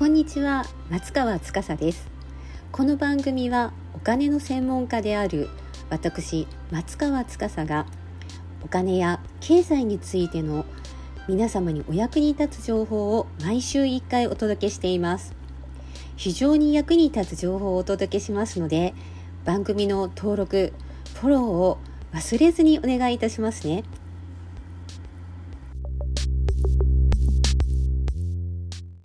[0.00, 2.08] こんにちは松川司です
[2.72, 5.50] この番組はお金の専門家である
[5.90, 7.84] 私松川司が
[8.64, 10.64] お金や経済についての
[11.28, 15.34] 皆様にお役に立つ情報を毎週1回お届けしています
[16.16, 18.94] 非常に役に立つ情報をお届けしますので
[19.44, 20.72] 番組の登録
[21.16, 21.78] フォローを
[22.14, 23.84] 忘れずにお願いいたしますね。